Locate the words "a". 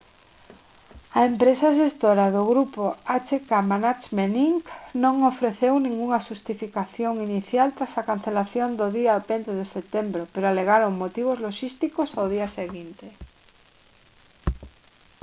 1.17-1.19, 7.95-8.03